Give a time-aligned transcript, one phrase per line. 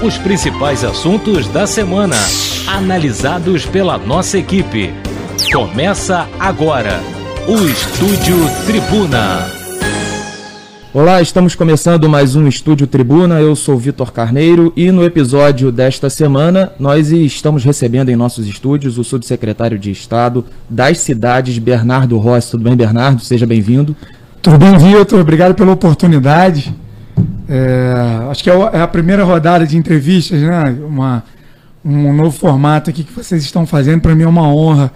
[0.00, 2.14] Os principais assuntos da semana,
[2.68, 4.92] analisados pela nossa equipe.
[5.52, 7.00] Começa agora
[7.48, 9.44] o Estúdio Tribuna.
[10.94, 13.40] Olá, estamos começando mais um Estúdio Tribuna.
[13.40, 18.98] Eu sou Vitor Carneiro e no episódio desta semana nós estamos recebendo em nossos estúdios
[18.98, 22.52] o subsecretário de Estado das cidades, Bernardo Rossi.
[22.52, 23.20] Tudo bem, Bernardo?
[23.20, 23.96] Seja bem-vindo.
[24.40, 25.18] Tudo bem, Vitor.
[25.18, 26.72] Obrigado pela oportunidade.
[27.48, 30.76] É, acho que é, é a primeira rodada de entrevistas, né?
[30.86, 31.24] Uma,
[31.84, 34.02] um novo formato aqui que vocês estão fazendo.
[34.02, 34.92] Para mim é uma honra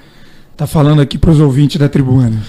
[0.52, 2.42] estar falando aqui para os ouvintes da tribuna.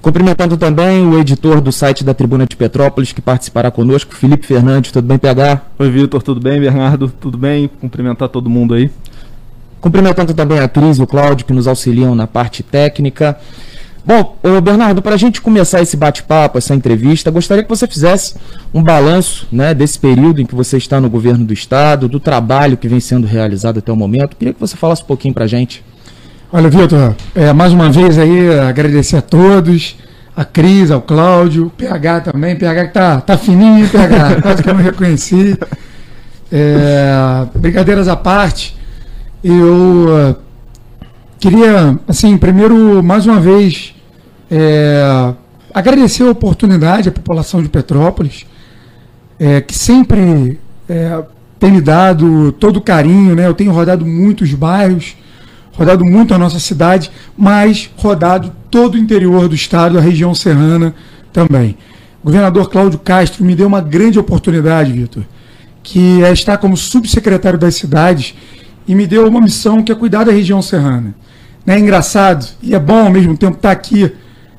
[0.00, 4.92] Cumprimentando também o editor do site da Tribuna de Petrópolis, que participará conosco, Felipe Fernandes.
[4.92, 5.62] Tudo bem, PH?
[5.78, 6.22] Oi, Vitor.
[6.22, 7.08] Tudo bem, Bernardo?
[7.08, 7.70] Tudo bem?
[7.80, 8.90] Cumprimentar todo mundo aí.
[9.80, 13.38] Cumprimentando também a Cris e o Cláudio, que nos auxiliam na parte técnica.
[14.06, 18.34] Bom, Bernardo, para a gente começar esse bate-papo, essa entrevista, gostaria que você fizesse
[18.72, 22.76] um balanço né, desse período em que você está no governo do Estado, do trabalho
[22.76, 24.36] que vem sendo realizado até o momento.
[24.36, 25.82] Queria que você falasse um pouquinho para a gente.
[26.52, 29.96] Olha, Vitor, é, mais uma vez aí agradecer a todos,
[30.36, 34.74] a Cris, ao Cláudio, PH também, PH que tá, tá fininho, PH, quase que eu
[34.74, 35.58] não reconheci.
[36.52, 38.76] É, brincadeiras à parte,
[39.42, 40.36] eu
[41.40, 43.93] queria, assim, primeiro, mais uma vez,
[44.50, 45.34] é,
[45.72, 48.46] agradecer a oportunidade à população de Petrópolis,
[49.38, 51.22] é, que sempre é,
[51.58, 53.46] tem me dado todo o carinho, né?
[53.46, 55.16] Eu tenho rodado muitos bairros,
[55.72, 60.94] rodado muito a nossa cidade, mas rodado todo o interior do estado, a região serrana
[61.32, 61.76] também.
[62.22, 65.24] O governador Cláudio Castro me deu uma grande oportunidade, Vitor,
[65.82, 68.34] que é estar como subsecretário das cidades
[68.86, 71.14] e me deu uma missão que é cuidar da região serrana.
[71.66, 74.12] É engraçado e é bom ao mesmo tempo estar aqui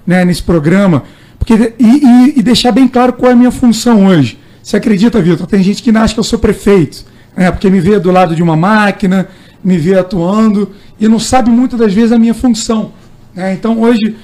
[0.05, 1.03] né, nesse programa,
[1.37, 4.39] porque, e, e, e, deixar bem claro qual é a minha função hoje.
[4.63, 5.45] Você acredita, Vitor?
[5.45, 8.41] Tem gente que acha que eu sou prefeito, né, porque me vê do lado de
[8.41, 9.27] uma máquina,
[9.63, 12.91] me vê atuando e não sabe muitas das vezes a minha função.
[13.33, 13.53] Né?
[13.53, 14.15] Então, hoje,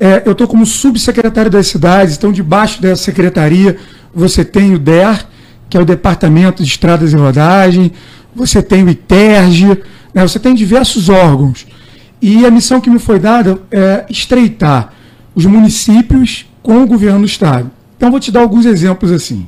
[0.00, 3.76] é, eu estou como subsecretário das cidades, então, debaixo dessa secretaria,
[4.14, 5.26] você tem o DER,
[5.68, 7.92] que é o Departamento de Estradas e Rodagem,
[8.34, 9.82] você tem o ITERG,
[10.14, 10.22] né?
[10.22, 11.66] você tem diversos órgãos.
[12.20, 14.95] E a missão que me foi dada é estreitar
[15.36, 17.70] os municípios com o governo do estado.
[17.96, 19.46] Então vou te dar alguns exemplos assim.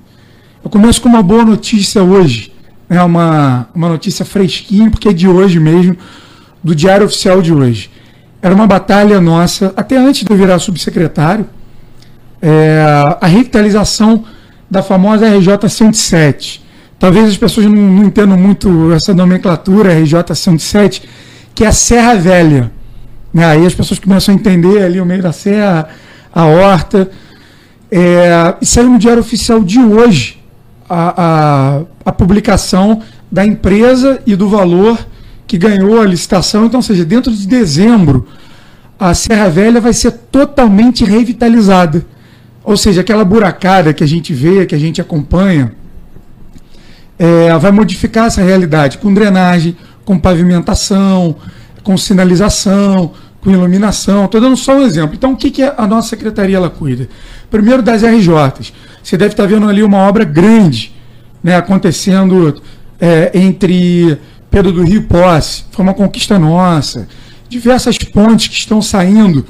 [0.62, 2.52] Eu começo com uma boa notícia hoje,
[2.88, 5.96] né, uma, uma notícia fresquinha, porque é de hoje mesmo,
[6.62, 7.90] do Diário Oficial de hoje.
[8.42, 11.46] Era uma batalha nossa, até antes de eu virar subsecretário,
[12.40, 12.84] é,
[13.20, 14.24] a revitalização
[14.70, 16.62] da famosa RJ 107.
[16.98, 21.02] Talvez as pessoas não, não entendam muito essa nomenclatura, RJ 107,
[21.54, 22.77] que é a Serra Velha.
[23.32, 23.44] Né?
[23.44, 25.88] Aí as pessoas começam a entender ali o meio da serra,
[26.32, 27.10] a horta.
[27.90, 30.42] É, e saiu no Diário Oficial de hoje
[30.88, 34.98] a, a, a, publicação da empresa e do valor
[35.46, 36.66] que ganhou a licitação.
[36.66, 38.26] Então, ou seja, dentro de dezembro,
[38.98, 42.04] a Serra Velha vai ser totalmente revitalizada.
[42.64, 45.72] Ou seja, aquela buracada que a gente vê, que a gente acompanha,
[47.18, 51.36] é, vai modificar essa realidade com drenagem, com pavimentação,
[51.82, 54.24] com sinalização, com iluminação.
[54.24, 55.14] Estou dando só um exemplo.
[55.14, 57.08] Então, o que, que a nossa secretaria ela cuida?
[57.50, 58.72] Primeiro, das RJs.
[59.02, 60.94] Você deve estar vendo ali uma obra grande
[61.42, 62.60] né, acontecendo
[63.00, 64.18] é, entre
[64.50, 65.64] Pedro do Rio e Posse.
[65.70, 67.08] Foi uma conquista nossa.
[67.48, 69.46] Diversas pontes que estão saindo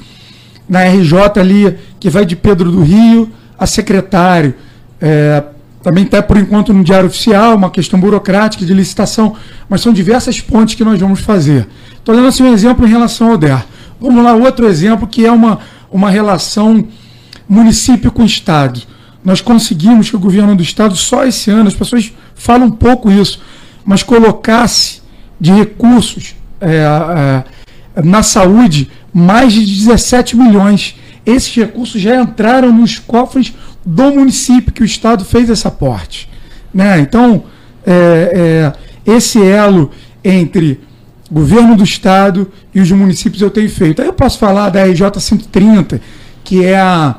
[0.67, 4.53] na RJ ali, que vai de Pedro do Rio a secretário.
[5.01, 5.43] É,
[5.81, 9.35] também está por enquanto no Diário Oficial, uma questão burocrática de licitação,
[9.69, 11.67] mas são diversas pontes que nós vamos fazer.
[11.97, 13.63] Estou dando assim um exemplo em relação ao DER.
[13.99, 15.59] Vamos lá, outro exemplo que é uma,
[15.91, 16.85] uma relação
[17.47, 18.81] município com Estado.
[19.23, 23.11] Nós conseguimos que o governo do Estado, só esse ano, as pessoas falam um pouco
[23.11, 23.41] isso,
[23.83, 25.01] mas colocasse
[25.39, 27.43] de recursos é,
[27.95, 30.95] é, na saúde mais de 17 milhões.
[31.25, 33.53] Esses recursos já entraram nos cofres
[33.85, 36.29] do município que o Estado fez esse aporte.
[36.73, 36.99] Né?
[36.99, 37.43] Então,
[37.85, 38.73] é,
[39.05, 39.91] é, esse elo
[40.23, 40.79] entre
[41.31, 44.01] governo do Estado e os municípios eu tenho feito.
[44.01, 46.01] Aí eu posso falar da RJ 130,
[46.43, 47.15] que é a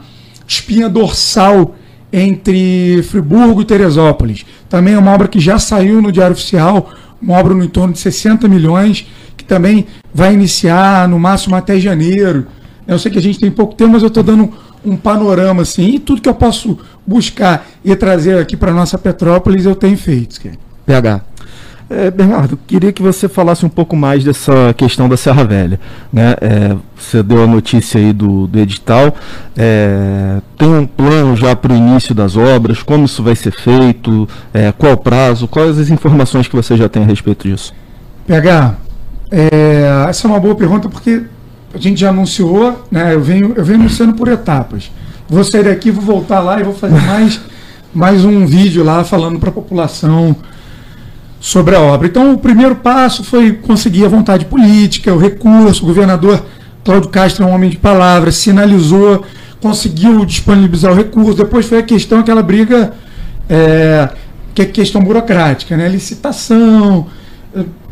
[0.46, 1.76] espinha dorsal
[2.12, 4.44] entre Friburgo e Teresópolis.
[4.68, 6.90] Também é uma obra que já saiu no Diário Oficial,
[7.22, 9.06] uma obra no entorno de 60 milhões,
[9.36, 12.46] que também vai iniciar no máximo até janeiro.
[12.86, 14.52] Eu sei que a gente tem pouco tempo, mas eu estou dando
[14.84, 19.64] um panorama assim, e tudo que eu posso buscar e trazer aqui para nossa Petrópolis
[19.64, 20.40] eu tenho feito.
[20.86, 21.22] PH.
[21.92, 25.80] É, Bernardo, queria que você falasse um pouco mais dessa questão da Serra Velha.
[26.12, 26.36] Né?
[26.40, 29.12] É, você deu a notícia aí do, do edital.
[29.56, 32.80] É, tem um plano já para o início das obras?
[32.80, 34.28] Como isso vai ser feito?
[34.54, 35.48] É, qual o prazo?
[35.48, 37.74] Quais as informações que você já tem a respeito disso?
[38.24, 38.76] PH,
[39.32, 41.24] é, essa é uma boa pergunta porque
[41.72, 43.14] a gente já anunciou, né?
[43.14, 44.90] Eu venho, eu venho anunciando por etapas.
[45.28, 47.40] Vou sair daqui, vou voltar lá e vou fazer mais,
[47.94, 50.34] mais um vídeo lá falando para a população
[51.38, 52.06] sobre a obra.
[52.06, 55.84] Então, o primeiro passo foi conseguir a vontade política, o recurso.
[55.84, 56.44] O governador
[56.84, 59.25] Cláudio Castro é um homem de palavras, sinalizou,
[59.61, 61.38] conseguiu disponibilizar o recurso.
[61.38, 62.93] Depois foi a questão, aquela briga,
[63.49, 64.08] é,
[64.55, 65.88] que é questão burocrática, né?
[65.88, 67.06] licitação.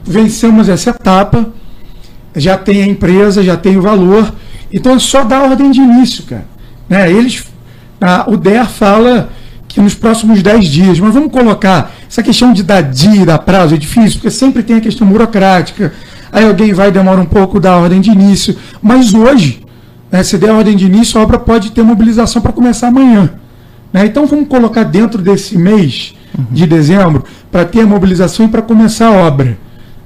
[0.05, 1.49] Vencemos essa etapa,
[2.37, 4.33] já tem a empresa, já tem o valor.
[4.73, 6.47] Então, é só dar ordem de início, cara.
[6.89, 7.11] Né?
[7.11, 7.45] Eles,
[8.01, 9.31] a, o DER fala
[9.67, 13.75] que nos próximos 10 dias, mas vamos colocar essa questão de dar dia, dar prazo
[13.75, 15.93] é difícil, porque sempre tem a questão burocrática.
[16.33, 18.57] Aí alguém vai demora um pouco da ordem de início.
[18.83, 19.63] Mas hoje,
[20.11, 23.31] né, se der ordem de início, a obra pode ter mobilização para começar amanhã.
[23.93, 24.07] Né?
[24.07, 26.15] Então vamos colocar dentro desse mês
[26.51, 29.57] de dezembro para ter a mobilização e para começar a obra.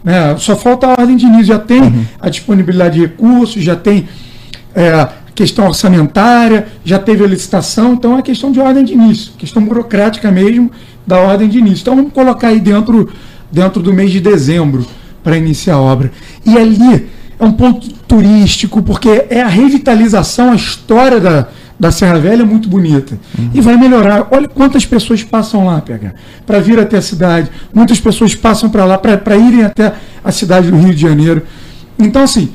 [0.03, 0.37] Né?
[0.39, 2.05] Só falta a ordem de início, já tem uhum.
[2.21, 4.09] a disponibilidade de recursos, já tem
[4.75, 9.63] é, questão orçamentária, já teve a licitação, então é questão de ordem de início, questão
[9.63, 10.71] burocrática mesmo
[11.07, 11.83] da ordem de início.
[11.83, 13.11] Então vamos colocar aí dentro,
[13.51, 14.87] dentro do mês de dezembro
[15.23, 16.11] para iniciar a obra.
[16.45, 17.09] E ali
[17.39, 21.49] é um ponto turístico, porque é a revitalização, a história da,
[21.83, 23.19] da Serra Velha é muito bonita.
[23.37, 23.51] Uhum.
[23.53, 24.29] E vai melhorar.
[24.31, 26.15] Olha quantas pessoas passam lá, PH,
[26.47, 27.51] para vir até a cidade.
[27.75, 29.93] Muitas pessoas passam para lá para irem até
[30.23, 31.43] a cidade do Rio de Janeiro.
[31.99, 32.51] Então, assim,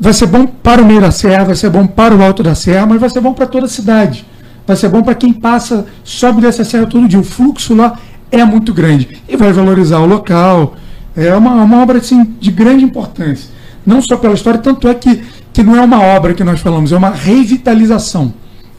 [0.00, 2.56] vai ser bom para o meio da serra, vai ser bom para o alto da
[2.56, 4.26] serra, mas vai ser bom para toda a cidade.
[4.66, 7.20] Vai ser bom para quem passa, sobe dessa serra todo dia.
[7.20, 7.96] O fluxo lá
[8.28, 10.74] é muito grande e vai valorizar o local.
[11.16, 13.48] É uma, uma obra assim, de grande importância.
[13.86, 15.22] Não só pela história, tanto é que,
[15.52, 18.34] que não é uma obra que nós falamos, é uma revitalização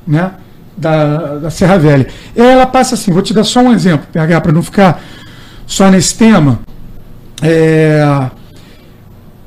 [0.08, 0.32] né,
[0.78, 2.08] da, da Serra Velha.
[2.36, 5.02] E ela passa assim, vou te dar só um exemplo, PH, para não ficar
[5.66, 6.60] só nesse tema.
[7.42, 8.04] É,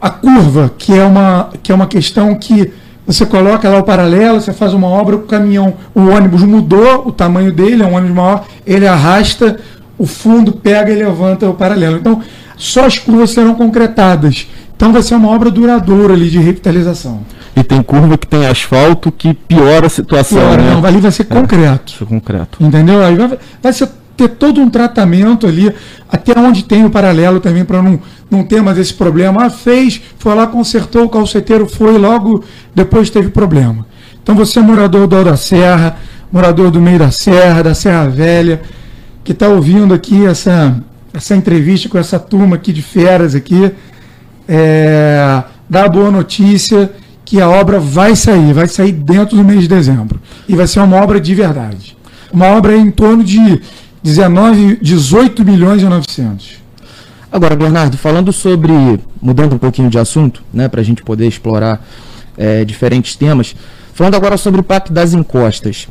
[0.00, 2.72] a curva, que é uma, que é uma questão que
[3.06, 7.12] você coloca lá o paralelo, você faz uma obra, o caminhão, o ônibus mudou o
[7.12, 9.58] tamanho dele, é um ônibus maior, ele arrasta,
[9.96, 11.96] o fundo pega e levanta o paralelo.
[11.96, 12.22] Então,
[12.56, 14.48] só as curvas serão concretadas.
[14.76, 17.22] Então vai ser uma obra duradoura ali de revitalização.
[17.58, 20.38] E tem curva que tem asfalto que piora a situação.
[20.38, 20.74] Piora, né?
[20.74, 21.94] não, ali vai ser concreto.
[22.00, 22.62] É, concreto.
[22.62, 23.02] Entendeu?
[23.02, 25.72] Aí vai, vai ser ter todo um tratamento ali,
[26.10, 29.44] até onde tem o paralelo também, para não, não ter mais esse problema.
[29.44, 32.44] Ah, fez, foi lá, consertou, o calceteiro foi, logo
[32.74, 33.86] depois teve problema.
[34.20, 35.96] Então você é morador do da Serra,
[36.32, 38.60] morador do meio da Serra, da Serra Velha,
[39.22, 40.76] que está ouvindo aqui essa,
[41.14, 43.70] essa entrevista com essa turma aqui de feras aqui,
[44.48, 46.90] é, dá boa notícia
[47.28, 50.18] que a obra vai sair, vai sair dentro do mês de dezembro.
[50.48, 51.94] E vai ser uma obra de verdade.
[52.32, 53.60] Uma obra em torno de
[54.02, 56.54] 19, 18 milhões e 900.
[57.30, 58.72] Agora, Bernardo, falando sobre,
[59.20, 61.86] mudando um pouquinho de assunto, né, para a gente poder explorar
[62.34, 63.54] é, diferentes temas,
[63.92, 65.86] falando agora sobre o Pacto das Encostas.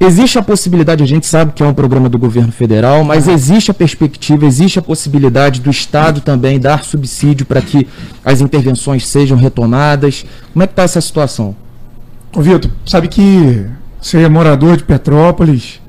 [0.00, 3.70] Existe a possibilidade, a gente sabe que é um programa do governo federal, mas existe
[3.70, 7.86] a perspectiva, existe a possibilidade do Estado também dar subsídio para que
[8.24, 10.24] as intervenções sejam retomadas.
[10.52, 11.56] Como é que está essa situação?
[12.32, 13.66] Ô Vitor, sabe que
[14.00, 15.80] você é morador de Petrópolis,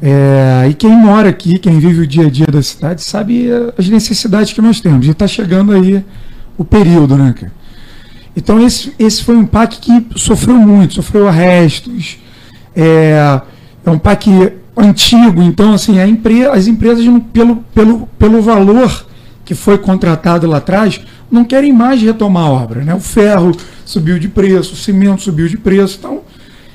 [0.00, 3.88] é, e quem mora aqui, quem vive o dia a dia da cidade, sabe as
[3.88, 5.06] necessidades que nós temos.
[5.06, 6.04] E está chegando aí
[6.56, 7.52] o período, né, cara?
[8.36, 12.18] Então esse, esse foi um PAC que sofreu muito, sofreu arrestos.
[12.76, 13.40] É,
[13.84, 19.06] é um PAC antigo, então assim, a empre as empresas, pelo, pelo, pelo valor
[19.44, 21.00] que foi contratado lá atrás,
[21.30, 22.82] não querem mais retomar a obra.
[22.82, 22.94] Né?
[22.94, 23.52] O ferro
[23.84, 25.98] subiu de preço, o cimento subiu de preço.
[25.98, 26.22] Então,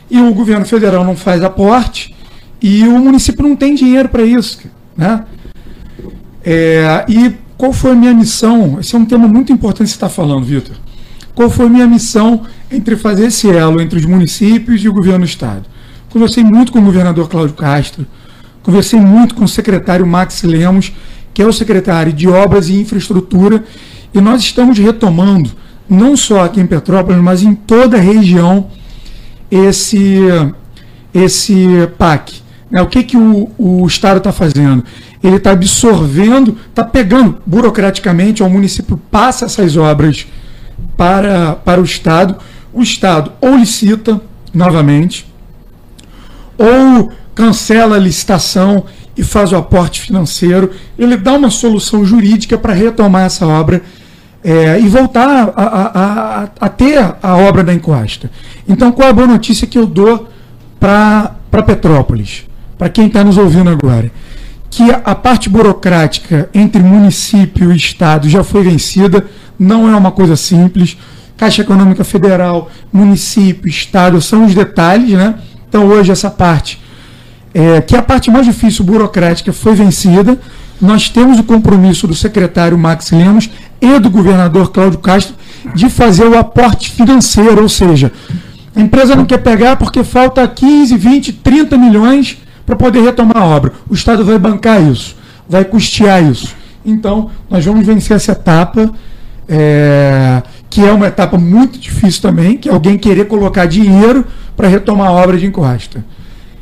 [0.10, 2.15] e o governo federal não faz aporte
[2.62, 4.60] e o município não tem dinheiro para isso.
[4.96, 5.24] Né?
[6.44, 8.79] É, e qual foi a minha missão?
[8.79, 10.75] Esse é um tema muito importante que você está falando, Vitor.
[11.34, 15.20] Qual foi a minha missão entre fazer esse elo entre os municípios e o governo
[15.20, 15.63] do Estado?
[16.10, 18.06] Conversei muito com o governador Cláudio Castro,
[18.63, 20.92] conversei muito com o secretário Max Lemos,
[21.34, 23.63] que é o secretário de Obras e Infraestrutura,
[24.13, 25.51] e nós estamos retomando,
[25.88, 28.68] não só aqui em Petrópolis, mas em toda a região,
[29.51, 30.18] esse,
[31.13, 32.42] esse PAC.
[32.72, 32.82] Né?
[32.82, 34.84] O que, que o, o Estado está fazendo?
[35.24, 40.25] Ele está absorvendo, está pegando burocraticamente, o município passa essas obras
[40.98, 42.36] para, para o Estado,
[42.74, 44.20] o Estado ou licita
[44.51, 45.28] novamente,
[46.60, 48.84] ou cancela a licitação
[49.18, 50.72] e faz o aporte financeiro.
[50.98, 53.82] Ele dá uma solução jurídica para retomar essa obra
[54.44, 58.30] é, e voltar a, a, a, a, ter a obra da encosta.
[58.68, 60.28] Então, qual é a boa notícia que eu dou
[60.80, 61.36] para
[61.66, 62.46] Petrópolis,
[62.78, 64.12] para quem está nos ouvindo agora?
[64.70, 69.25] Que a parte burocrática entre município e Estado já foi vencida,
[69.58, 70.98] não é uma coisa simples.
[71.36, 75.36] Caixa Econômica Federal, município, Estado são os detalhes, né?
[75.69, 76.81] Então, hoje, essa parte,
[77.53, 80.38] é, que é a parte mais difícil burocrática, foi vencida
[80.81, 83.49] nós temos o compromisso do secretário Max Lemos
[83.81, 85.35] e do governador Cláudio Castro
[85.75, 88.11] de fazer o aporte financeiro, ou seja,
[88.75, 93.45] a empresa não quer pegar porque falta 15, 20, 30 milhões para poder retomar a
[93.45, 93.73] obra.
[93.89, 96.55] O Estado vai bancar isso, vai custear isso.
[96.85, 98.89] Então, nós vamos vencer essa etapa,
[99.49, 104.25] é, que é uma etapa muito difícil também, que é alguém querer colocar dinheiro
[104.60, 106.04] para retomar a obra de encosta.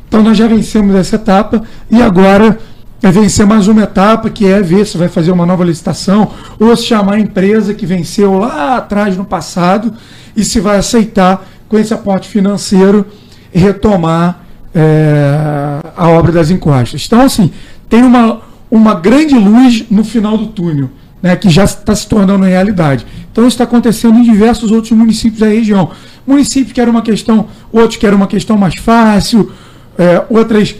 [0.06, 2.56] Então, nós já vencemos essa etapa e agora
[3.02, 6.76] é vencer mais uma etapa, que é ver se vai fazer uma nova licitação, ou
[6.76, 9.92] se chamar a empresa que venceu lá atrás no passado
[10.36, 13.04] e se vai aceitar, com esse aporte financeiro,
[13.52, 17.04] retomar é, a obra das encostas.
[17.04, 17.50] Então, assim,
[17.88, 20.88] tem uma, uma grande luz no final do túnel,
[21.22, 23.06] né, que já está se tornando realidade.
[23.30, 25.90] Então, isso está acontecendo em diversos outros municípios da região.
[26.26, 29.52] Municípios que era uma questão, outros que era uma questão mais fácil,
[29.96, 30.74] é, outras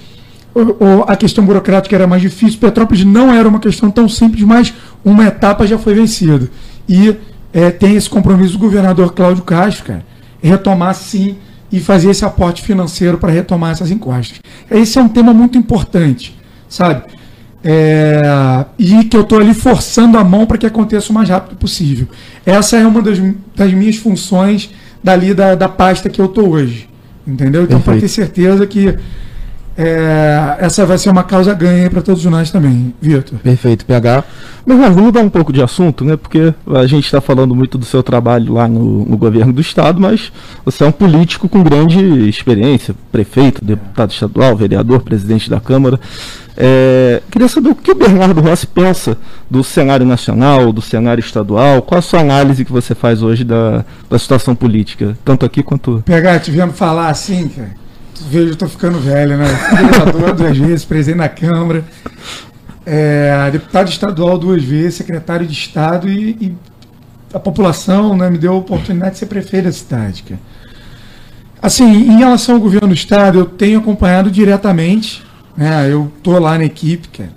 [1.06, 2.58] a questão burocrática era mais difícil.
[2.58, 6.50] Petrópolis não era uma questão tão simples, mas uma etapa já foi vencida.
[6.88, 7.14] E
[7.52, 10.04] é, tem esse compromisso do governador Cláudio Castro, cara,
[10.42, 11.36] retomar sim
[11.70, 14.40] e fazer esse aporte financeiro para retomar essas encostas.
[14.70, 16.36] Esse é um tema muito importante,
[16.68, 17.02] sabe?
[17.62, 18.22] É,
[18.78, 22.06] e que eu estou ali forçando a mão para que aconteça o mais rápido possível.
[22.46, 23.18] Essa é uma das,
[23.56, 24.70] das minhas funções
[25.02, 26.88] dali da, da pasta que eu estou hoje.
[27.26, 27.64] Entendeu?
[27.64, 28.96] Então, para ter certeza que
[29.80, 33.38] é, essa vai ser uma causa ganha para todos nós também, Vitor.
[33.38, 34.24] Perfeito, PH.
[34.66, 36.16] Mas vamos mudar um pouco de assunto, né?
[36.16, 40.00] Porque a gente está falando muito do seu trabalho lá no, no, governo do estado,
[40.00, 40.32] mas
[40.64, 46.00] você é um político com grande experiência, prefeito, deputado estadual, vereador, presidente da Câmara.
[46.56, 49.16] É, queria saber o que o Bernardo Rossi pensa
[49.48, 51.82] do cenário nacional, do cenário estadual.
[51.82, 56.02] Qual a sua análise que você faz hoje da, da situação política, tanto aqui quanto.
[56.04, 57.87] PH, te vendo falar assim, cara
[58.22, 59.46] vejo, estou ficando velho, né?
[59.74, 61.84] Vereador duas vezes, presidente da Câmara,
[62.84, 66.56] é, deputado estadual duas vezes, secretário de Estado e, e,
[67.32, 70.22] a população né, me deu a oportunidade de ser prefeito da cidade.
[70.22, 70.40] Cara.
[71.60, 75.22] Assim, em relação ao governo do Estado, eu tenho acompanhado diretamente,
[75.56, 75.92] né?
[75.92, 77.32] Eu estou lá na equipe, cara.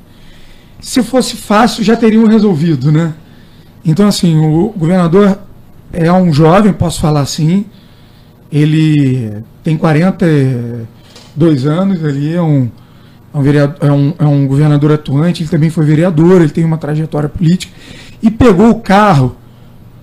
[0.79, 3.13] Se fosse fácil, já teriam resolvido, né?
[3.83, 5.39] Então, assim, o governador
[5.91, 7.65] é um jovem, posso falar assim,
[8.51, 12.69] ele tem 42 anos, ele é um,
[13.33, 16.65] é um, vereador, é, um, é um governador atuante, ele também foi vereador, ele tem
[16.65, 17.73] uma trajetória política,
[18.21, 19.37] e pegou o carro,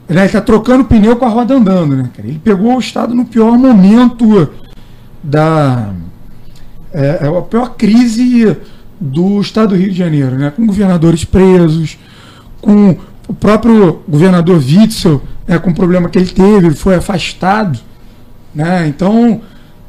[0.09, 2.26] ele está trocando pneu com a roda andando, né, cara?
[2.26, 4.50] Ele pegou o Estado no pior momento
[5.23, 5.93] da.
[6.95, 8.57] É, é a pior crise
[8.99, 10.50] do Estado do Rio de Janeiro, né?
[10.50, 11.99] Com governadores presos,
[12.62, 12.97] com
[13.28, 17.78] o próprio governador Witzel, né, com o problema que ele teve, ele foi afastado
[18.55, 18.87] né?
[18.88, 19.40] Então,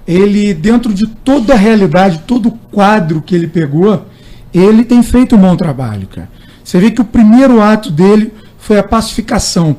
[0.07, 4.05] ele, dentro de toda a realidade, todo o quadro que ele pegou,
[4.53, 6.07] ele tem feito um bom trabalho.
[6.07, 6.29] Cara.
[6.63, 9.75] Você vê que o primeiro ato dele foi a pacificação.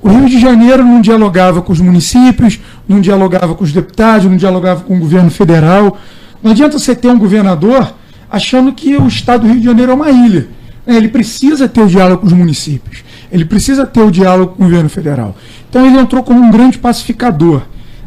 [0.00, 4.36] O Rio de Janeiro não dialogava com os municípios, não dialogava com os deputados, não
[4.36, 5.96] dialogava com o governo federal.
[6.42, 7.94] Não adianta você ter um governador
[8.30, 10.48] achando que o estado do Rio de Janeiro é uma ilha.
[10.86, 14.66] Ele precisa ter o diálogo com os municípios, ele precisa ter o diálogo com o
[14.66, 15.36] governo federal.
[15.70, 17.62] Então ele entrou como um grande pacificador.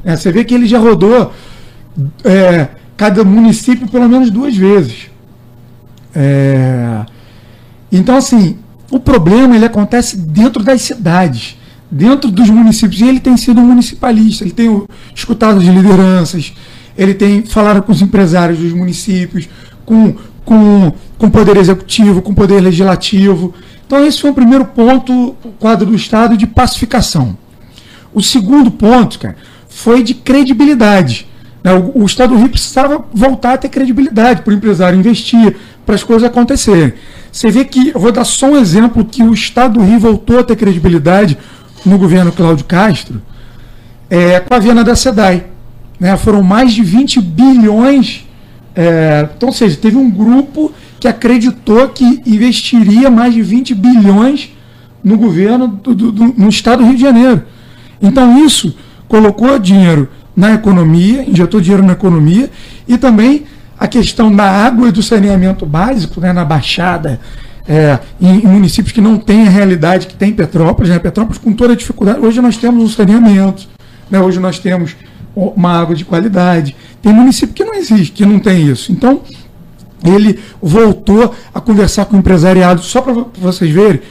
[0.06, 1.34] É, você vê que ele já rodou
[2.24, 5.10] é, cada município pelo menos duas vezes.
[6.14, 7.06] É,
[7.92, 8.58] então, assim,
[8.92, 11.58] o problema ele acontece dentro das cidades,
[11.90, 13.02] dentro dos municípios.
[13.02, 16.54] E ele tem sido um municipalista, ele tem escutado as lideranças,
[16.96, 19.50] ele tem falado com os empresários dos municípios,
[19.86, 20.14] com,
[20.46, 23.54] com, com poder executivo, com o poder legislativo.
[23.88, 27.38] Então, esse foi o primeiro ponto, o quadro do Estado de pacificação.
[28.14, 29.36] O segundo ponto, cara,
[29.76, 31.28] foi de credibilidade.
[31.62, 31.74] Né?
[31.74, 35.96] O, o, Estado do Rio precisava voltar a ter credibilidade para o empresário investir, para
[35.96, 36.94] as coisas acontecerem.
[37.30, 40.44] Você vê que, vou dar só um exemplo, que o Estado do Rio voltou a
[40.46, 41.38] ter credibilidade
[41.86, 43.22] no governo Cláudio Castro,
[44.10, 45.46] é, com a venda da SEDAI.
[46.00, 46.16] Né?
[46.16, 48.26] Foram mais de 20 bilhões.
[48.74, 54.52] É, então, ou seja, teve um grupo que acreditou que investiria mais de 20 bilhões
[55.04, 57.44] no governo do, do, do, no estado do Rio de Janeiro.
[58.02, 58.74] Então, isso
[59.08, 62.50] colocou dinheiro na economia, injetou dinheiro na economia
[62.88, 63.46] e também
[63.78, 67.20] a questão da água e do saneamento básico, né, na Baixada,
[67.68, 71.00] é, em, em, municípios que não têm a realidade que tem Petrópolis, né?
[71.00, 72.20] Petrópolis com toda a dificuldade.
[72.20, 73.68] Hoje nós temos um saneamento,
[74.10, 74.20] né?
[74.20, 74.96] hoje nós temos
[75.36, 76.76] uma água de qualidade.
[77.02, 78.92] Tem município que não existe, que não tem isso.
[78.92, 79.22] Então,
[80.04, 84.02] ele voltou a conversar com o empresariado, só para vocês verem,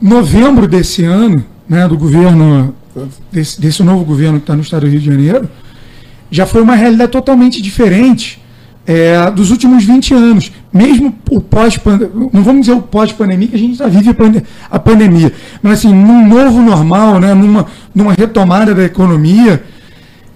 [0.00, 2.74] novembro desse ano, né, do governo,
[3.30, 5.48] desse, desse novo governo que está no estado do Rio de Janeiro,
[6.30, 8.40] já foi uma realidade totalmente diferente
[8.86, 10.52] é, dos últimos 20 anos.
[10.72, 11.78] Mesmo o pós
[12.32, 14.10] não vamos dizer o pós-pandemia, que a gente já vive
[14.70, 15.32] a pandemia,
[15.62, 19.62] mas assim, num novo normal, né, numa, numa retomada da economia,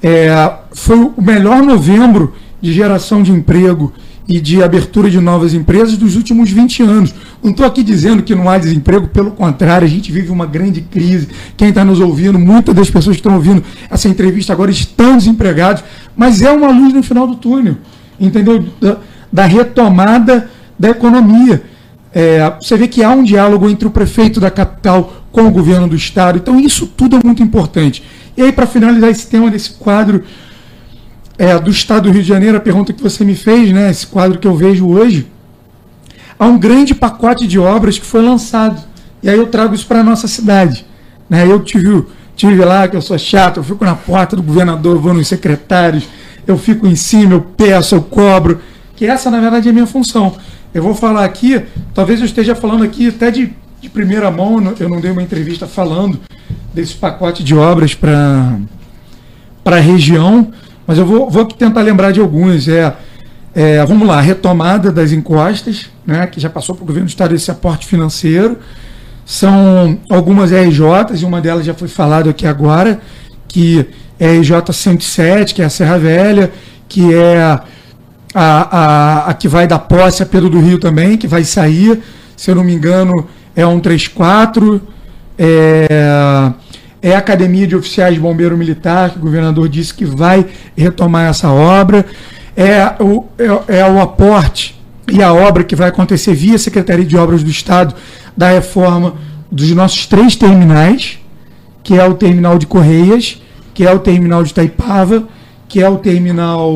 [0.02, 3.92] é, foi o melhor novembro de geração de emprego
[4.26, 7.14] e de abertura de novas empresas dos últimos 20 anos.
[7.42, 10.80] Não estou aqui dizendo que não há desemprego, pelo contrário, a gente vive uma grande
[10.80, 11.28] crise.
[11.56, 15.84] Quem está nos ouvindo, muitas das pessoas que estão ouvindo essa entrevista agora estão desempregados,
[16.16, 17.76] mas é uma luz no final do túnel,
[18.18, 18.64] entendeu?
[18.80, 18.96] Da,
[19.30, 21.62] da retomada da economia.
[22.12, 25.88] É, você vê que há um diálogo entre o prefeito da capital com o governo
[25.88, 28.02] do estado, então isso tudo é muito importante.
[28.36, 30.22] E aí, para finalizar esse tema desse quadro
[31.38, 34.06] é, do Estado do Rio de Janeiro, a pergunta que você me fez, né, esse
[34.06, 35.26] quadro que eu vejo hoje,
[36.38, 38.82] há um grande pacote de obras que foi lançado.
[39.22, 40.86] E aí eu trago isso para a nossa cidade.
[41.28, 41.46] Né?
[41.46, 42.04] Eu tive,
[42.36, 46.04] tive lá, que eu sou chato, eu fico na porta do governador, vou nos secretários,
[46.46, 48.60] eu fico em cima, eu peço, eu cobro,
[48.94, 50.36] que essa, na verdade, é a minha função.
[50.72, 51.62] Eu vou falar aqui,
[51.94, 55.66] talvez eu esteja falando aqui até de, de primeira mão, eu não dei uma entrevista
[55.66, 56.20] falando
[56.72, 58.58] desse pacote de obras para
[59.64, 60.52] a região,
[60.86, 62.68] mas eu vou, vou tentar lembrar de alguns.
[62.68, 62.94] É,
[63.54, 67.34] é, vamos lá, retomada das encostas, né, que já passou para o governo do estado
[67.34, 68.58] esse aporte financeiro.
[69.24, 73.00] São algumas RJs, e uma delas já foi falado aqui agora,
[73.46, 73.86] que
[74.18, 76.52] é a RJ 107, que é a Serra Velha,
[76.88, 77.62] que é a,
[78.34, 82.02] a, a que vai da posse a Pedro do Rio também, que vai sair,
[82.36, 84.82] se eu não me engano, é 134.
[85.38, 86.52] É,
[87.04, 91.28] é a Academia de Oficiais de Bombeiro Militar, que o governador disse que vai retomar
[91.28, 92.06] essa obra,
[92.56, 94.80] é o, é, é o aporte
[95.12, 97.94] e a obra que vai acontecer via Secretaria de Obras do Estado
[98.34, 99.16] da reforma
[99.52, 101.18] dos nossos três terminais,
[101.82, 103.38] que é o terminal de Correias,
[103.74, 105.28] que é o terminal de Taipava,
[105.68, 106.72] que é o terminal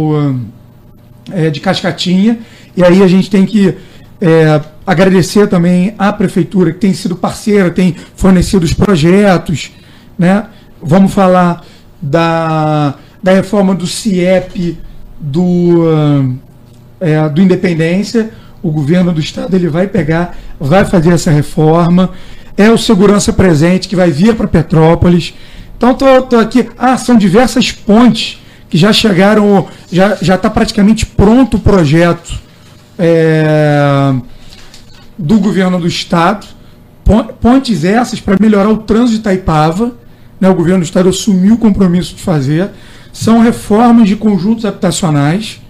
[1.33, 2.39] é, de Cascatinha,
[2.77, 3.75] e aí a gente tem que
[4.21, 9.73] é, agradecer também à prefeitura que tem sido parceira, tem fornecido os projetos,
[10.19, 10.47] né?
[10.83, 11.65] Vamos falar
[12.01, 14.79] da, da reforma do CIEP
[15.19, 16.39] do,
[17.01, 18.31] é, do Independência.
[18.63, 22.11] O governo do estado ele vai pegar, vai fazer essa reforma.
[22.57, 25.35] É o Segurança Presente que vai vir para Petrópolis.
[25.77, 26.69] Então estou aqui.
[26.77, 32.39] Ah, são diversas pontes que já chegaram, já está praticamente pronto o projeto
[32.99, 34.13] é,
[35.17, 36.47] do governo do estado.
[37.41, 39.95] Pontes essas para melhorar o trânsito de Itaipava
[40.41, 42.71] né, o governo do estado assumiu o compromisso de fazer,
[43.13, 45.61] são reformas de conjuntos habitacionais,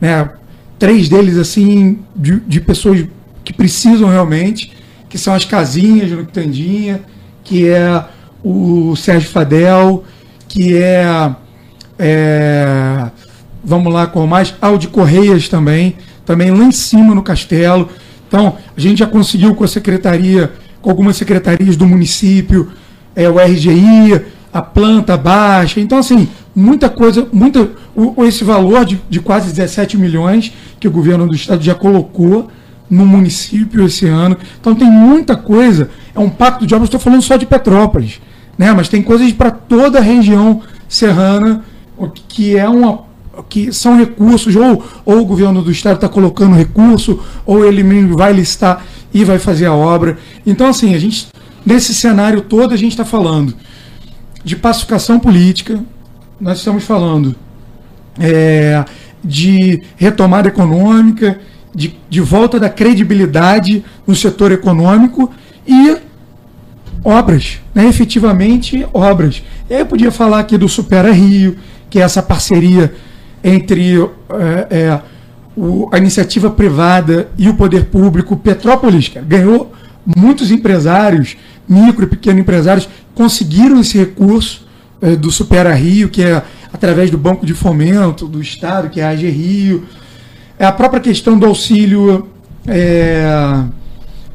[0.00, 0.30] né,
[0.78, 3.06] três deles assim de, de pessoas
[3.44, 4.72] que precisam realmente,
[5.08, 7.02] que são as casinhas no Quitandinha,
[7.44, 8.04] que é
[8.42, 10.04] o Sérgio Fadel,
[10.48, 11.34] que é,
[11.98, 13.10] é
[13.62, 17.88] vamos lá com mais, ah, de Correias também, também lá em cima no castelo.
[18.26, 22.70] Então, a gente já conseguiu com a secretaria, com algumas secretarias do município,
[23.14, 24.20] é, o RGI,
[24.52, 25.80] a planta baixa.
[25.80, 30.90] Então, assim, muita coisa, muita, o, esse valor de, de quase 17 milhões que o
[30.90, 32.48] governo do estado já colocou
[32.90, 34.36] no município esse ano.
[34.60, 35.90] Então tem muita coisa.
[36.14, 38.20] É um pacto de obras, estou falando só de Petrópolis,
[38.58, 38.72] né?
[38.72, 41.64] mas tem coisas para toda a região serrana,
[42.28, 43.08] que é uma
[43.48, 48.16] que são recursos, ou, ou o governo do estado está colocando recurso, ou ele mesmo
[48.16, 50.18] vai listar e vai fazer a obra.
[50.44, 51.28] Então, assim, a gente
[51.64, 53.54] Nesse cenário todo, a gente está falando
[54.42, 55.80] de pacificação política,
[56.40, 57.36] nós estamos falando
[58.18, 58.84] é,
[59.22, 61.38] de retomada econômica,
[61.74, 65.30] de, de volta da credibilidade no setor econômico
[65.66, 65.96] e
[67.04, 69.42] obras, né, efetivamente obras.
[69.68, 71.56] Eu podia falar aqui do Supera Rio,
[71.88, 72.92] que é essa parceria
[73.42, 75.00] entre é, é,
[75.56, 78.36] o, a iniciativa privada e o poder público.
[78.36, 79.72] Petrópolis ganhou
[80.04, 81.36] muitos empresários
[81.70, 84.66] micro e pequenos empresários conseguiram esse recurso
[85.00, 89.04] é, do Supera Rio, que é através do Banco de Fomento do Estado, que é
[89.04, 89.84] a AG Rio.
[90.58, 92.28] É a própria questão do auxílio
[92.66, 93.62] é,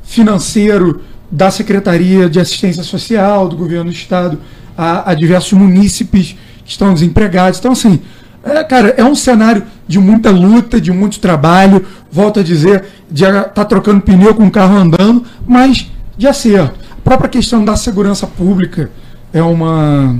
[0.03, 4.39] financeiro da Secretaria de Assistência Social do Governo do Estado
[4.77, 7.59] a, a diversos munícipes que estão desempregados.
[7.59, 7.99] Então, assim,
[8.45, 13.23] É, cara, é um cenário de muita luta, de muito trabalho, volto a dizer, de
[13.55, 16.79] tá trocando pneu com o carro andando, mas de acerto.
[16.91, 18.91] A própria questão da segurança pública
[19.33, 20.15] é uma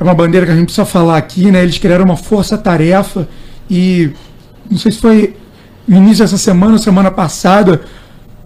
[0.00, 1.62] é uma bandeira que a gente precisa falar aqui, né?
[1.62, 3.28] Eles criaram uma força-tarefa
[3.70, 4.10] e
[4.70, 5.36] não sei se foi
[5.86, 7.82] no início dessa semana, semana passada,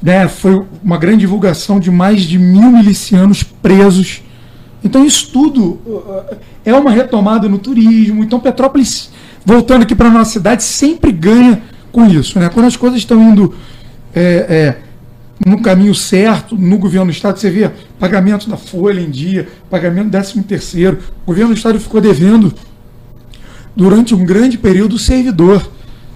[0.02, 0.26] né?
[0.26, 4.22] Foi uma grande divulgação de mais de mil milicianos presos
[4.82, 8.22] então isso tudo uh, é uma retomada no turismo.
[8.22, 9.10] Então Petrópolis,
[9.44, 12.38] voltando aqui para a nossa cidade, sempre ganha com isso.
[12.38, 12.48] Né?
[12.48, 13.54] Quando as coisas estão indo
[14.14, 14.78] é, é,
[15.44, 20.06] no caminho certo, no governo do Estado, você vê pagamento da folha em dia, pagamento
[20.06, 20.98] do 13 terceiro.
[21.24, 22.52] O governo do Estado ficou devendo
[23.74, 25.68] durante um grande período o servidor.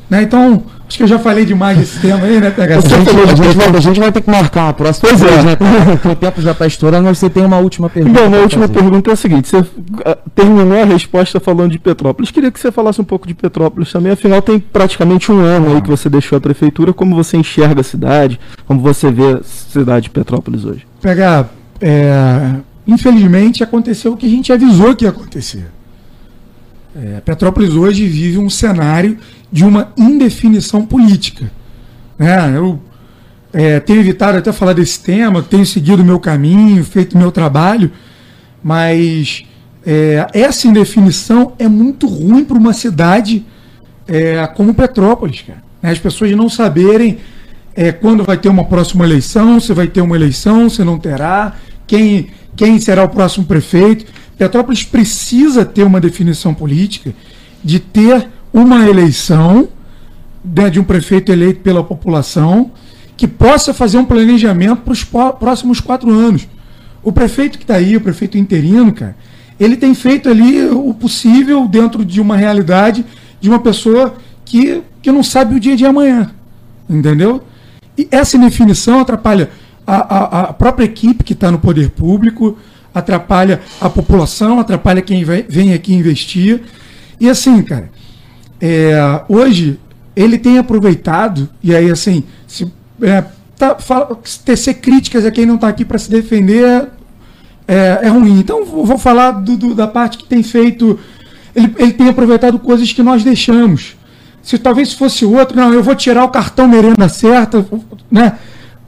[0.08, 0.22] Né?
[0.22, 2.76] Então, Acho que eu já falei demais desse tema aí, né, PH?
[2.76, 5.38] A gente, a, gente vai, a gente vai ter que marcar a próxima pois vez,
[5.38, 5.42] é.
[5.42, 5.56] né?
[5.56, 8.20] Porque o tempo já está estourando, mas você tem uma última pergunta.
[8.20, 8.78] Bom, a última fazer.
[8.78, 9.66] pergunta é a seguinte: você uh,
[10.34, 12.30] terminou a resposta falando de Petrópolis.
[12.30, 15.80] Queria que você falasse um pouco de Petrópolis também, afinal tem praticamente um ano aí
[15.80, 16.92] que você deixou a prefeitura.
[16.92, 18.38] Como você enxerga a cidade?
[18.66, 20.86] Como você vê a cidade de Petrópolis hoje?
[21.00, 21.46] PH,
[21.80, 22.50] é,
[22.86, 25.64] infelizmente aconteceu o que a gente avisou que ia acontecer.
[26.94, 29.16] É, Petrópolis hoje vive um cenário
[29.50, 31.50] de uma indefinição política.
[32.18, 32.52] Né?
[32.54, 32.78] Eu
[33.52, 37.90] é, tenho evitado até falar desse tema, tenho seguido o meu caminho, feito meu trabalho,
[38.62, 39.44] mas
[39.86, 43.44] é, essa indefinição é muito ruim para uma cidade
[44.06, 45.62] é, como Petrópolis, cara.
[45.82, 45.90] Né?
[45.90, 47.18] As pessoas não saberem
[47.74, 51.56] é, quando vai ter uma próxima eleição, se vai ter uma eleição, se não terá,
[51.86, 54.04] quem, quem será o próximo prefeito.
[54.38, 57.14] Petrópolis precisa ter uma definição política
[57.62, 59.68] de ter uma eleição
[60.44, 62.72] né, de um prefeito eleito pela população
[63.16, 66.48] que possa fazer um planejamento para os próximos quatro anos.
[67.02, 69.16] O prefeito que está aí, o prefeito interino, cara,
[69.58, 73.04] ele tem feito ali o possível dentro de uma realidade
[73.40, 74.14] de uma pessoa
[74.44, 76.30] que, que não sabe o dia de amanhã.
[76.88, 77.42] Entendeu?
[77.96, 79.50] E essa indefinição atrapalha
[79.86, 82.56] a, a, a própria equipe que está no poder público,
[82.94, 86.62] atrapalha a população, atrapalha quem vem aqui investir.
[87.18, 87.90] E assim, cara,
[88.60, 88.94] é,
[89.28, 89.78] hoje
[90.14, 93.24] ele tem aproveitado, e aí assim, se, é,
[93.56, 96.88] tá, fala, tecer críticas a quem não está aqui para se defender
[97.66, 98.38] é, é, ruim.
[98.38, 100.98] Então vou falar do, do, da parte que tem feito.
[101.54, 103.96] Ele, ele tem aproveitado coisas que nós deixamos.
[104.42, 107.64] Se talvez fosse outro, não, eu vou tirar o cartão merenda certa,
[108.10, 108.38] né?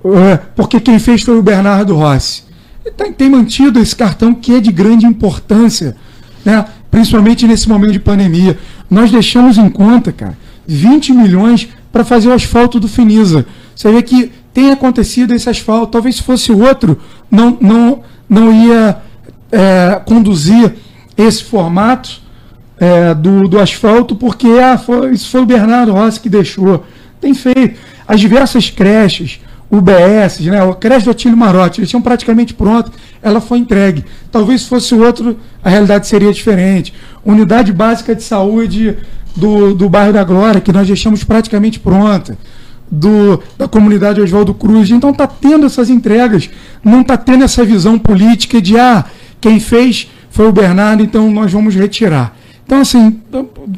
[0.05, 2.45] É, porque quem fez foi o Bernardo Rossi
[2.91, 5.97] tem, tem mantido esse cartão que é de grande importância,
[6.45, 6.65] né?
[6.91, 8.59] principalmente nesse momento de pandemia.
[8.91, 13.47] Nós deixamos em conta, cara, 20 milhões para fazer o asfalto do Finisa.
[13.75, 15.93] Você vê que tem acontecido esse asfalto.
[15.93, 18.99] Talvez se fosse outro, não, não, não ia
[19.51, 20.75] é, conduzir
[21.17, 22.23] esse formato
[22.79, 26.85] é, do, do asfalto, porque ah, foi, isso foi o Bernardo Rossi que deixou.
[27.21, 27.79] Tem feito.
[28.07, 29.41] As diversas creches,
[29.77, 34.05] UBS, né, o creche do Atílio Marotti, eles tinham praticamente pronto, ela foi entregue.
[34.31, 36.93] Talvez se fosse outro, a realidade seria diferente.
[37.25, 38.97] Unidade básica de saúde
[39.35, 42.37] do, do bairro da Glória, que nós deixamos praticamente pronta.
[42.91, 44.91] Do, da comunidade Oswaldo Cruz.
[44.91, 46.49] Então está tendo essas entregas,
[46.85, 49.05] não está tendo essa visão política de ah,
[49.41, 52.37] quem fez foi o Bernardo, então nós vamos retirar.
[52.65, 53.21] Então, assim,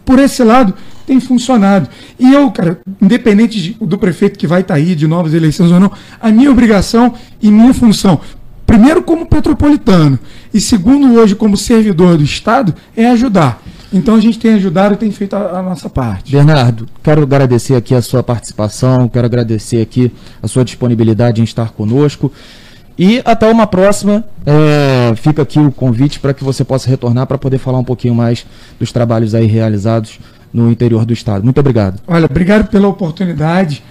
[0.05, 0.75] por esse lado,
[1.07, 1.88] tem funcionado.
[2.18, 5.70] E eu, cara, independente de, do prefeito que vai estar tá aí, de novas eleições
[5.70, 8.20] ou não, a minha obrigação e minha função,
[8.66, 10.18] primeiro como petropolitano
[10.53, 13.62] e segundo hoje como servidor do Estado, é ajudar.
[13.92, 16.33] Então a gente tem ajudado e tem feito a, a, nossa parte.
[16.33, 21.70] Bernardo, quero agradecer aqui a sua participação, quero agradecer aqui a sua disponibilidade em estar
[21.70, 22.33] conosco.
[22.98, 24.24] E até uma próxima.
[24.44, 28.14] É, fica aqui o convite para que você possa retornar para poder falar um pouquinho
[28.14, 28.46] mais
[28.78, 30.18] dos trabalhos aí realizados
[30.52, 31.44] no interior do estado.
[31.44, 32.00] Muito obrigado.
[32.06, 33.82] Olha, obrigado pela oportunidade.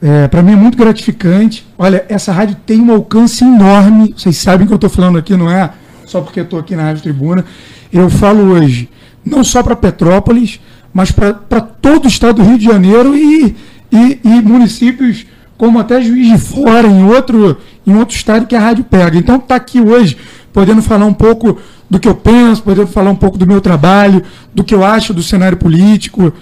[0.00, 1.66] É, para mim é muito gratificante.
[1.76, 4.14] Olha, essa rádio tem um alcance enorme.
[4.16, 5.70] Vocês sabem que eu estou falando aqui, não é
[6.10, 7.44] só porque estou aqui na Rádio Tribuna.
[7.92, 8.88] Eu falo hoje,
[9.24, 10.60] não só para Petrópolis,
[10.92, 13.54] mas para todo o estado do Rio de Janeiro e,
[13.92, 15.24] e, e, municípios
[15.60, 19.18] como até Juiz de Fora, em outro, em outro estado que a rádio pega.
[19.18, 20.16] Então, está aqui hoje,
[20.54, 21.58] podendo falar um pouco
[21.90, 24.22] do que eu penso, poder falar um pouco do meu trabalho,
[24.54, 26.32] do que eu acho do cenário político,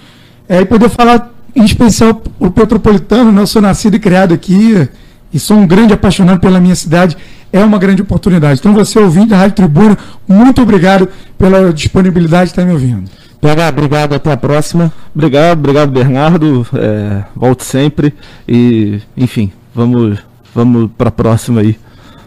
[0.47, 3.41] é, e poder falar em especial o Petropolitano, né?
[3.41, 4.87] eu sou nascido e criado aqui,
[5.33, 7.17] e sou um grande apaixonado pela minha cidade,
[7.51, 8.61] é uma grande oportunidade.
[8.61, 13.11] Então, você ouvinte da Rádio Tribuna, muito obrigado pela disponibilidade de estar me ouvindo.
[13.41, 14.91] PH, obrigado, até a próxima.
[15.15, 18.13] Obrigado, obrigado Bernardo, é, volte sempre
[18.47, 20.19] e, enfim, vamos,
[20.53, 21.77] vamos para a próxima aí.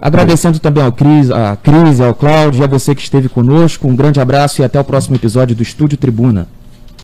[0.00, 3.86] Agradecendo também ao Cris, a Cris, ao Cláudio e a você que esteve conosco.
[3.86, 6.48] Um grande abraço e até o próximo episódio do Estúdio Tribuna.